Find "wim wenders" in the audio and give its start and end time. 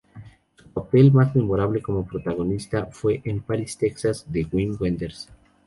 4.51-5.29